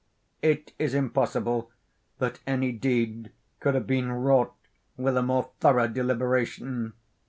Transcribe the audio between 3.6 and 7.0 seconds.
have been wrought with a more thorough deliberation.